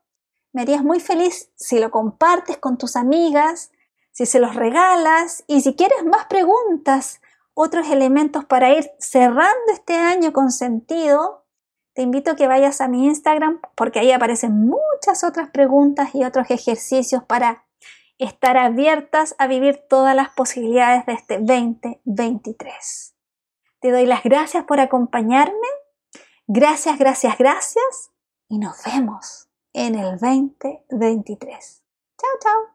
me 0.52 0.62
harías 0.62 0.82
muy 0.82 1.00
feliz 1.00 1.50
si 1.56 1.78
lo 1.78 1.90
compartes 1.90 2.58
con 2.58 2.78
tus 2.78 2.96
amigas, 2.96 3.70
si 4.10 4.26
se 4.26 4.38
los 4.38 4.54
regalas 4.54 5.44
y 5.46 5.62
si 5.62 5.74
quieres 5.74 6.04
más 6.04 6.26
preguntas, 6.26 7.20
otros 7.54 7.88
elementos 7.88 8.44
para 8.44 8.72
ir 8.72 8.90
cerrando 8.98 9.72
este 9.72 9.94
año 9.94 10.32
con 10.32 10.50
sentido, 10.50 11.44
te 11.94 12.02
invito 12.02 12.30
a 12.30 12.36
que 12.36 12.46
vayas 12.46 12.80
a 12.80 12.88
mi 12.88 13.06
Instagram 13.06 13.60
porque 13.74 13.98
ahí 13.98 14.12
aparecen 14.12 14.66
muchas 14.66 15.24
otras 15.24 15.50
preguntas 15.50 16.14
y 16.14 16.24
otros 16.24 16.50
ejercicios 16.50 17.22
para 17.24 17.66
estar 18.18 18.56
abiertas 18.56 19.34
a 19.38 19.46
vivir 19.46 19.84
todas 19.88 20.14
las 20.14 20.30
posibilidades 20.30 21.06
de 21.06 21.12
este 21.12 21.38
2023. 21.38 23.14
Te 23.80 23.90
doy 23.90 24.06
las 24.06 24.22
gracias 24.22 24.64
por 24.64 24.80
acompañarme. 24.80 25.68
Gracias, 26.46 26.98
gracias, 26.98 27.36
gracias. 27.38 28.10
Y 28.48 28.58
nos 28.58 28.82
vemos 28.84 29.48
en 29.72 29.94
el 29.94 30.18
2023. 30.18 31.82
Chao, 32.18 32.30
chao. 32.40 32.71